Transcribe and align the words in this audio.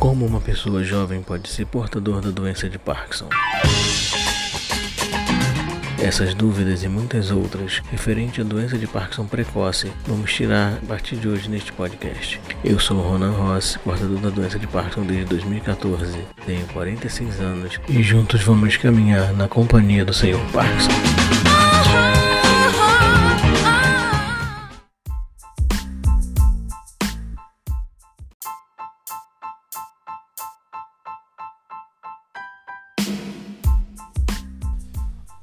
Como 0.00 0.24
uma 0.24 0.40
pessoa 0.40 0.82
jovem 0.82 1.20
pode 1.20 1.46
ser 1.50 1.66
portador 1.66 2.22
da 2.22 2.30
doença 2.30 2.70
de 2.70 2.78
Parkinson? 2.78 3.28
Essas 6.02 6.32
dúvidas 6.32 6.82
e 6.82 6.88
muitas 6.88 7.30
outras 7.30 7.82
referente 7.90 8.40
à 8.40 8.44
doença 8.44 8.78
de 8.78 8.86
Parkinson 8.86 9.26
precoce 9.26 9.92
vamos 10.06 10.32
tirar 10.32 10.78
a 10.82 10.86
partir 10.86 11.16
de 11.16 11.28
hoje 11.28 11.50
neste 11.50 11.70
podcast. 11.74 12.40
Eu 12.64 12.78
sou 12.78 12.98
Ronan 13.02 13.32
Ross, 13.32 13.78
portador 13.84 14.18
da 14.20 14.30
doença 14.30 14.58
de 14.58 14.66
Parkinson 14.66 15.02
desde 15.02 15.26
2014, 15.26 16.18
tenho 16.46 16.66
46 16.68 17.38
anos 17.38 17.78
e 17.86 18.02
juntos 18.02 18.40
vamos 18.42 18.78
caminhar 18.78 19.34
na 19.34 19.48
companhia 19.48 20.02
do 20.02 20.14
Senhor 20.14 20.40
Parkinson. 20.50 21.49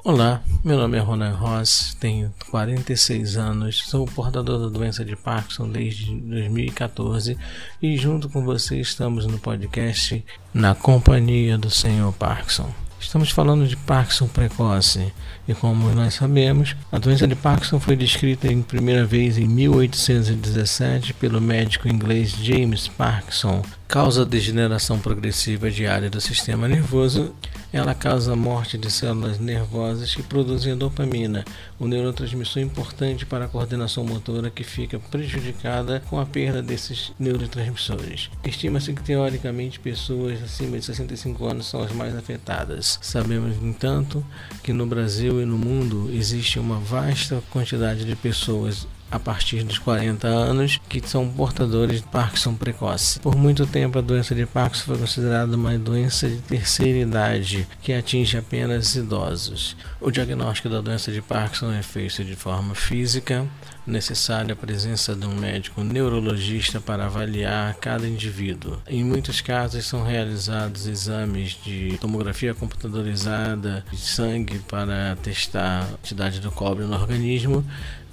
Olá, 0.07 0.41
meu 0.63 0.77
nome 0.77 0.95
é 0.97 1.01
Ronan 1.01 1.33
Ross, 1.33 1.93
tenho 1.99 2.33
46 2.49 3.35
anos, 3.35 3.83
sou 3.89 4.05
portador 4.05 4.57
da 4.57 4.69
doença 4.69 5.03
de 5.03 5.17
Parkinson 5.17 5.67
desde 5.67 6.15
2014 6.15 7.37
e 7.81 7.97
junto 7.97 8.29
com 8.29 8.41
você 8.45 8.79
estamos 8.79 9.25
no 9.25 9.37
podcast 9.37 10.23
Na 10.53 10.73
Companhia 10.73 11.57
do 11.57 11.69
Senhor 11.69 12.13
Parkinson. 12.13 12.73
Estamos 12.97 13.31
falando 13.31 13.67
de 13.67 13.75
Parkinson 13.75 14.29
precoce 14.29 15.11
e 15.45 15.53
como 15.53 15.89
nós 15.89 16.13
sabemos, 16.13 16.73
a 16.89 16.97
doença 16.97 17.27
de 17.27 17.35
Parkinson 17.35 17.77
foi 17.77 17.97
descrita 17.97 18.49
em 18.49 18.61
primeira 18.61 19.05
vez 19.05 19.37
em 19.37 19.45
1817 19.45 21.15
pelo 21.15 21.41
médico 21.41 21.89
inglês 21.89 22.31
James 22.31 22.87
Parkinson. 22.87 23.61
Causa 23.89 24.25
degeneração 24.25 24.99
progressiva 24.99 25.69
diária 25.69 26.09
do 26.09 26.21
sistema 26.21 26.65
nervoso 26.65 27.35
ela 27.71 27.93
causa 27.93 28.33
a 28.33 28.35
morte 28.35 28.77
de 28.77 28.89
células 28.89 29.39
nervosas 29.39 30.15
que 30.15 30.23
produzem 30.23 30.77
dopamina, 30.77 31.43
um 31.79 31.87
neurotransmissor 31.87 32.61
importante 32.61 33.25
para 33.25 33.45
a 33.45 33.47
coordenação 33.47 34.03
motora 34.03 34.49
que 34.49 34.63
fica 34.63 34.99
prejudicada 34.99 36.01
com 36.09 36.19
a 36.19 36.25
perda 36.25 36.61
desses 36.61 37.11
neurotransmissores. 37.19 38.29
Estima-se 38.43 38.93
que 38.93 39.03
teoricamente 39.03 39.79
pessoas 39.79 40.41
acima 40.41 40.77
de 40.79 40.85
65 40.85 41.45
anos 41.45 41.67
são 41.67 41.81
as 41.81 41.91
mais 41.91 42.15
afetadas. 42.15 42.99
Sabemos, 43.01 43.57
no 43.57 43.67
entanto, 43.67 44.25
que 44.63 44.71
no 44.71 44.85
Brasil 44.85 45.41
e 45.41 45.45
no 45.45 45.57
mundo 45.57 46.09
existe 46.13 46.59
uma 46.59 46.79
vasta 46.79 47.43
quantidade 47.51 48.05
de 48.05 48.15
pessoas 48.15 48.87
a 49.09 49.19
partir 49.19 49.63
dos 49.63 49.77
40 49.77 50.27
anos 50.27 50.79
que 50.89 51.01
são 51.07 51.27
portadores 51.29 52.01
de 52.01 52.07
Parkinson 52.07 52.55
precoce. 52.55 53.19
Por 53.19 53.35
muito 53.35 53.65
tempo, 53.65 53.99
a 53.99 54.01
doença 54.01 54.35
de 54.35 54.45
Parkinson 54.45 54.85
foi 54.85 54.97
considerada 54.97 55.55
uma 55.55 55.77
doença 55.77 56.29
de 56.29 56.37
terceira 56.37 56.99
idade 56.99 57.67
que 57.81 57.93
atinge 57.93 58.37
apenas 58.37 58.95
idosos. 58.95 59.75
O 60.01 60.11
diagnóstico 60.11 60.69
da 60.69 60.81
doença 60.81 61.11
de 61.11 61.21
Parkinson 61.21 61.71
é 61.71 61.81
feito 61.81 62.23
de 62.23 62.35
forma 62.35 62.75
física, 62.75 63.45
necessária 63.85 64.53
a 64.53 64.55
presença 64.55 65.15
de 65.15 65.25
um 65.25 65.35
médico 65.35 65.81
neurologista 65.81 66.81
para 66.81 67.05
avaliar 67.05 67.73
cada 67.75 68.07
indivíduo. 68.07 68.81
Em 68.87 69.03
muitos 69.03 69.39
casos 69.39 69.85
são 69.85 70.03
realizados 70.03 70.87
exames 70.87 71.57
de 71.63 71.97
tomografia 71.99 72.53
computadorizada 72.53 73.85
de 73.89 73.97
sangue 73.97 74.59
para 74.59 75.15
testar 75.23 75.83
a 75.83 75.85
quantidade 75.85 76.41
do 76.41 76.51
cobre 76.51 76.85
no 76.85 76.93
organismo 76.93 77.65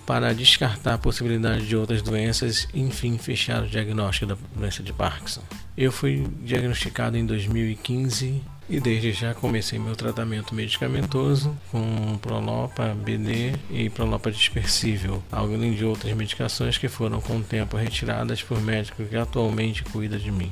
para 0.06 0.34
descartar 0.34 0.94
a 0.94 0.98
possibilidade 0.98 1.66
de 1.66 1.76
outras 1.76 2.02
doenças 2.02 2.68
e, 2.74 2.80
enfim, 2.80 3.16
fechar 3.18 3.62
o 3.62 3.66
diagnóstico 3.66 4.26
da 4.26 4.36
doença 4.54 4.82
de 4.82 4.92
Parkinson. 4.92 5.42
Eu 5.76 5.90
fui 5.90 6.26
diagnosticado 6.42 7.16
em 7.16 7.24
2015 7.26 8.42
e 8.68 8.80
desde 8.80 9.12
já 9.12 9.34
comecei 9.34 9.78
meu 9.78 9.94
tratamento 9.94 10.54
medicamentoso 10.54 11.56
com 11.70 12.18
Prolopa 12.20 12.94
BD 12.94 13.54
e 13.70 13.90
Prolopa 13.90 14.30
dispersível, 14.30 15.22
além 15.30 15.74
de 15.74 15.84
outras 15.84 16.12
medicações 16.14 16.78
que 16.78 16.88
foram 16.88 17.20
com 17.20 17.36
o 17.36 17.42
tempo 17.42 17.76
retiradas 17.76 18.42
por 18.42 18.60
médico 18.60 19.04
que 19.04 19.16
atualmente 19.16 19.82
cuida 19.84 20.18
de 20.18 20.30
mim. 20.30 20.50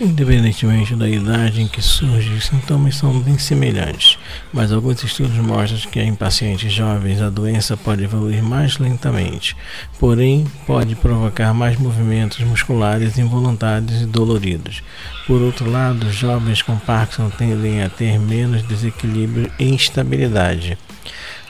Independentemente 0.00 0.96
da 0.96 1.06
idade 1.06 1.60
em 1.60 1.68
que 1.68 1.82
surgem, 1.82 2.34
os 2.34 2.46
sintomas 2.46 2.96
são 2.96 3.20
bem 3.20 3.36
semelhantes, 3.36 4.18
mas 4.50 4.72
alguns 4.72 5.04
estudos 5.04 5.36
mostram 5.36 5.90
que 5.90 6.00
em 6.00 6.14
pacientes 6.14 6.72
jovens 6.72 7.20
a 7.20 7.28
doença 7.28 7.76
pode 7.76 8.04
evoluir 8.04 8.42
mais 8.42 8.78
lentamente, 8.78 9.54
porém 9.98 10.46
pode 10.66 10.96
provocar 10.96 11.52
mais 11.52 11.78
movimentos 11.78 12.40
musculares 12.40 13.18
involuntários 13.18 14.00
e 14.00 14.06
doloridos. 14.06 14.82
Por 15.30 15.42
outro 15.42 15.70
lado, 15.70 16.10
jovens 16.10 16.60
com 16.60 16.76
Parkinson 16.76 17.30
tendem 17.30 17.84
a 17.84 17.88
ter 17.88 18.18
menos 18.18 18.66
desequilíbrio 18.66 19.48
e 19.60 19.64
instabilidade. 19.68 20.76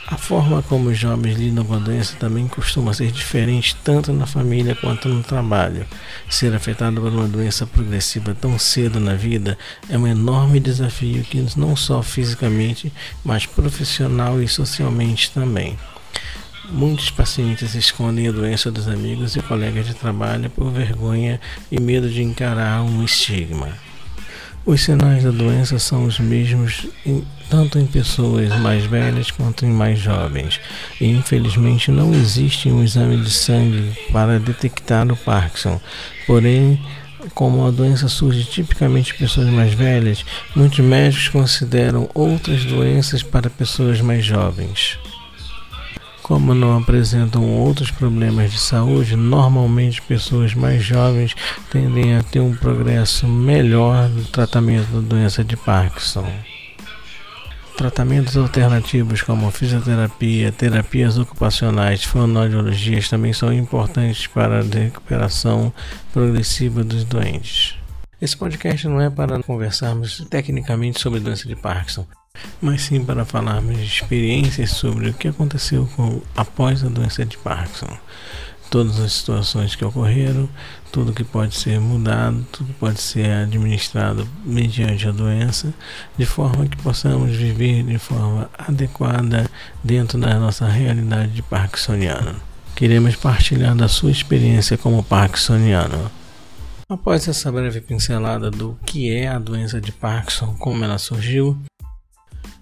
A 0.07 0.19
forma 0.19 0.61
como 0.61 0.91
os 0.91 0.99
jovens 0.99 1.39
lidam 1.39 1.65
com 1.65 1.73
a 1.73 1.79
doença 1.79 2.15
também 2.21 2.47
costuma 2.47 2.93
ser 2.93 3.11
diferente 3.11 3.75
tanto 3.83 4.13
na 4.13 4.27
família 4.27 4.75
quanto 4.75 5.09
no 5.09 5.23
trabalho. 5.23 5.87
Ser 6.29 6.55
afetado 6.55 7.01
por 7.01 7.11
uma 7.11 7.27
doença 7.27 7.67
progressiva 7.67 8.37
tão 8.39 8.59
cedo 8.59 9.01
na 9.01 9.15
vida 9.15 9.57
é 9.89 9.97
um 9.97 10.07
enorme 10.07 10.61
desafio 10.61 11.25
que 11.25 11.43
não 11.57 11.75
só 11.75 12.03
fisicamente, 12.03 12.93
mas 13.25 13.47
profissional 13.47 14.43
e 14.43 14.47
socialmente 14.47 15.31
também. 15.31 15.79
Muitos 16.73 17.11
pacientes 17.11 17.75
escondem 17.75 18.29
a 18.29 18.33
doença 18.33 18.71
dos 18.71 18.87
amigos 18.87 19.35
e 19.35 19.43
colegas 19.43 19.87
de 19.87 19.95
trabalho 19.95 20.49
por 20.51 20.71
vergonha 20.71 21.41
e 21.71 21.81
medo 21.81 22.09
de 22.09 22.23
encarar 22.23 22.83
um 22.83 23.05
estigma. 23.05 23.69
Os 24.65 24.83
sinais 24.83 25.25
da 25.25 25.31
doença 25.31 25.79
são 25.79 26.05
os 26.05 26.21
mesmos 26.21 26.87
em, 27.05 27.25
tanto 27.49 27.79
em 27.79 27.87
pessoas 27.87 28.49
mais 28.61 28.85
velhas 28.85 29.31
quanto 29.31 29.67
em 29.67 29.71
mais 29.71 29.99
jovens, 29.99 30.61
e 31.01 31.07
infelizmente 31.07 31.91
não 31.91 32.15
existe 32.15 32.69
um 32.69 32.85
exame 32.85 33.17
de 33.17 33.31
sangue 33.31 33.93
para 34.13 34.39
detectar 34.39 35.11
o 35.11 35.17
Parkinson. 35.17 35.81
Porém, 36.27 36.81
como 37.35 37.67
a 37.67 37.71
doença 37.71 38.07
surge 38.07 38.45
tipicamente 38.45 39.13
em 39.13 39.19
pessoas 39.19 39.49
mais 39.49 39.75
velhas, 39.75 40.25
muitos 40.55 40.79
médicos 40.79 41.29
consideram 41.29 42.09
outras 42.15 42.65
doenças 42.65 43.23
para 43.23 43.51
pessoas 43.51 44.01
mais 44.01 44.25
jovens. 44.25 44.99
Como 46.31 46.55
não 46.55 46.79
apresentam 46.79 47.43
outros 47.45 47.91
problemas 47.91 48.53
de 48.53 48.61
saúde, 48.61 49.17
normalmente 49.17 50.01
pessoas 50.01 50.55
mais 50.55 50.81
jovens 50.81 51.35
tendem 51.73 52.15
a 52.15 52.23
ter 52.23 52.39
um 52.39 52.55
progresso 52.55 53.27
melhor 53.27 54.09
no 54.09 54.23
tratamento 54.27 54.87
da 54.93 55.01
doença 55.01 55.43
de 55.43 55.57
Parkinson. 55.57 56.25
Tratamentos 57.77 58.37
alternativos 58.37 59.23
como 59.23 59.51
fisioterapia, 59.51 60.53
terapias 60.53 61.19
ocupacionais, 61.19 62.05
fonoaudiologias 62.05 63.09
também 63.09 63.33
são 63.33 63.53
importantes 63.53 64.29
para 64.29 64.61
a 64.61 64.63
recuperação 64.63 65.73
progressiva 66.13 66.85
dos 66.85 67.03
doentes. 67.03 67.75
Esse 68.23 68.37
podcast 68.37 68.87
não 68.87 69.01
é 69.01 69.11
para 69.11 69.43
conversarmos 69.43 70.25
tecnicamente 70.31 71.01
sobre 71.01 71.19
doença 71.19 71.49
de 71.49 71.57
Parkinson, 71.57 72.07
mas 72.61 72.83
sim 72.83 73.05
para 73.05 73.25
falarmos 73.25 73.77
de 73.77 73.85
experiências 73.85 74.71
sobre 74.71 75.09
o 75.09 75.15
que 75.15 75.29
aconteceu 75.29 75.89
com, 75.97 76.21
após 76.37 76.85
a 76.85 76.89
doença 76.89 77.25
de 77.25 77.39
Parkinson. 77.39 77.97
Todas 78.71 79.01
as 79.01 79.13
situações 79.15 79.75
que 79.75 79.85
ocorreram, 79.85 80.49
tudo 80.93 81.13
que 81.13 81.25
pode 81.25 81.57
ser 81.57 81.81
mudado, 81.81 82.47
tudo 82.53 82.73
pode 82.79 83.01
ser 83.01 83.29
administrado 83.29 84.29
mediante 84.45 85.09
a 85.09 85.11
doença, 85.11 85.75
de 86.17 86.25
forma 86.25 86.67
que 86.67 86.77
possamos 86.77 87.35
viver 87.35 87.83
de 87.83 87.99
forma 87.99 88.49
adequada 88.57 89.51
dentro 89.83 90.19
da 90.19 90.39
nossa 90.39 90.69
realidade 90.69 91.33
de 91.33 91.43
parkinsoniano. 91.43 92.37
Queremos 92.77 93.17
partilhar 93.17 93.75
da 93.75 93.89
sua 93.89 94.13
experiência 94.13 94.79
como 94.79 95.03
parkinsoniano. 95.03 96.11
Após 96.89 97.27
essa 97.27 97.51
breve 97.51 97.81
pincelada 97.81 98.51
do 98.51 98.79
que 98.87 99.13
é 99.13 99.29
a 99.29 99.39
doença 99.39 99.81
de 99.81 99.93
Parkinson, 99.93 100.55
como 100.59 100.85
ela 100.85 100.99
surgiu, 100.99 101.57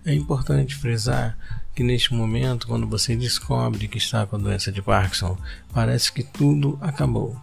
é 0.09 0.15
importante 0.15 0.75
frisar 0.75 1.37
que 1.75 1.83
neste 1.83 2.15
momento, 2.15 2.67
quando 2.67 2.89
você 2.89 3.15
descobre 3.15 3.87
que 3.87 3.99
está 3.99 4.27
com 4.27 4.37
a 4.37 4.39
doença 4.39 4.73
de 4.73 4.81
Parkinson, 4.81 5.37
parece 5.73 6.11
que 6.11 6.23
tudo 6.23 6.79
acabou. 6.81 7.37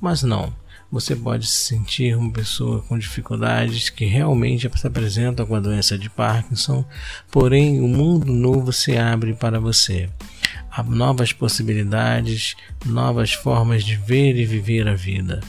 Mas 0.00 0.22
não. 0.22 0.52
Você 0.92 1.16
pode 1.16 1.46
se 1.46 1.66
sentir 1.68 2.16
uma 2.16 2.30
pessoa 2.30 2.82
com 2.82 2.98
dificuldades 2.98 3.88
que 3.88 4.04
realmente 4.04 4.68
se 4.76 4.86
apresentam 4.86 5.46
com 5.46 5.54
a 5.54 5.60
doença 5.60 5.96
de 5.96 6.10
Parkinson, 6.10 6.84
porém 7.30 7.80
o 7.80 7.84
um 7.84 7.88
mundo 7.88 8.32
novo 8.32 8.72
se 8.72 8.98
abre 8.98 9.32
para 9.32 9.58
você. 9.58 10.10
Há 10.70 10.82
novas 10.82 11.32
possibilidades, 11.32 12.54
novas 12.84 13.32
formas 13.32 13.82
de 13.82 13.96
ver 13.96 14.36
e 14.36 14.44
viver 14.44 14.86
a 14.88 14.94
vida. 14.94 15.40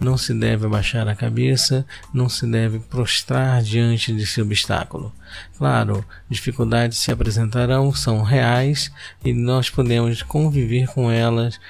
Não 0.00 0.16
se 0.16 0.32
deve 0.32 0.66
abaixar 0.66 1.06
a 1.06 1.14
cabeça, 1.14 1.86
não 2.12 2.28
se 2.28 2.46
deve 2.46 2.78
prostrar 2.78 3.62
diante 3.62 4.12
desse 4.12 4.40
obstáculo. 4.40 5.12
Claro, 5.58 6.04
dificuldades 6.28 6.98
se 6.98 7.12
apresentarão, 7.12 7.92
são 7.94 8.22
reais 8.22 8.90
e 9.24 9.32
nós 9.32 9.68
podemos 9.68 10.22
conviver 10.22 10.88
com 10.88 11.10
elas 11.10 11.60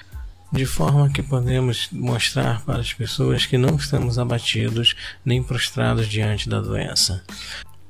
de 0.53 0.67
forma 0.67 1.11
que 1.11 1.23
podemos 1.23 1.89
mostrar 1.93 2.63
para 2.63 2.81
as 2.81 2.93
pessoas 2.93 3.47
que 3.47 3.59
não 3.59 3.77
estamos 3.77 4.19
abatidos 4.19 4.97
nem 5.25 5.43
prostrados 5.43 6.09
diante 6.09 6.49
da 6.49 6.61
doença. 6.61 7.23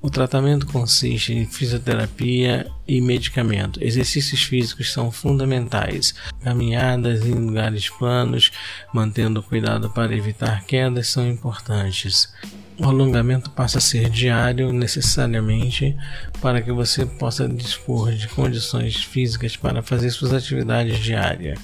O 0.02 0.08
tratamento 0.08 0.66
consiste 0.66 1.34
em 1.34 1.44
fisioterapia 1.44 2.66
e 2.88 3.02
medicamento. 3.02 3.82
Exercícios 3.82 4.42
físicos 4.42 4.90
são 4.90 5.12
fundamentais. 5.12 6.14
Caminhadas 6.42 7.26
em 7.26 7.34
lugares 7.34 7.90
planos, 7.90 8.50
mantendo 8.94 9.42
cuidado 9.42 9.90
para 9.90 10.16
evitar 10.16 10.64
quedas, 10.64 11.08
são 11.08 11.28
importantes. 11.28 12.32
O 12.78 12.84
alongamento 12.84 13.50
passa 13.50 13.76
a 13.76 13.80
ser 13.80 14.08
diário 14.08 14.72
necessariamente 14.72 15.94
para 16.40 16.62
que 16.62 16.72
você 16.72 17.04
possa 17.04 17.46
dispor 17.46 18.12
de 18.12 18.26
condições 18.28 19.04
físicas 19.04 19.54
para 19.54 19.82
fazer 19.82 20.10
suas 20.10 20.32
atividades 20.32 20.98
diárias. 20.98 21.58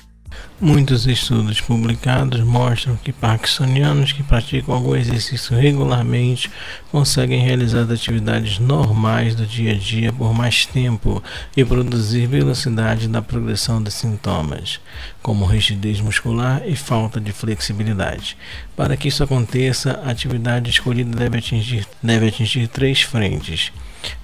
Muitos 0.59 1.07
estudos 1.07 1.61
publicados 1.61 2.41
mostram 2.41 2.97
que 2.97 3.13
parkinsonianos 3.13 4.13
que 4.13 4.23
praticam 4.23 4.75
algum 4.75 4.97
exercício 4.97 5.55
regularmente 5.55 6.51
conseguem 6.91 7.45
realizar 7.45 7.83
atividades 7.93 8.59
normais 8.59 9.35
do 9.35 9.45
dia 9.45 9.73
a 9.73 9.75
dia 9.75 10.11
por 10.15 10.33
mais 10.33 10.65
tempo 10.65 11.23
e 11.55 11.63
produzir 11.63 12.27
velocidade 12.27 13.07
na 13.07 13.21
progressão 13.21 13.83
dos 13.83 13.93
sintomas, 13.93 14.81
como 15.23 15.45
rigidez 15.45 16.01
muscular 16.01 16.63
e 16.67 16.75
falta 16.75 17.21
de 17.21 17.33
flexibilidade. 17.33 18.35
Para 18.75 18.97
que 18.97 19.09
isso 19.09 19.23
aconteça, 19.23 20.01
a 20.07 20.11
atividade 20.11 20.71
escolhida 20.71 21.15
deve 21.15 21.37
atingir, 21.37 21.87
deve 22.03 22.29
atingir 22.29 22.67
três 22.69 23.03
frentes 23.03 23.73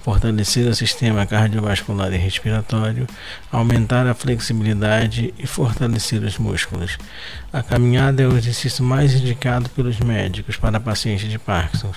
fortalecer 0.01 0.67
o 0.67 0.75
sistema 0.75 1.25
cardiovascular 1.25 2.13
e 2.13 2.17
respiratório, 2.17 3.07
aumentar 3.51 4.07
a 4.07 4.13
flexibilidade 4.13 5.33
e 5.37 5.47
fortalecer 5.47 6.23
os 6.23 6.37
músculos. 6.37 6.97
A 7.51 7.61
caminhada 7.61 8.23
é 8.23 8.27
o 8.27 8.37
exercício 8.37 8.83
mais 8.83 9.13
indicado 9.13 9.69
pelos 9.69 9.99
médicos 9.99 10.57
para 10.57 10.79
pacientes 10.79 11.29
de 11.29 11.39
Parkinson. 11.39 11.91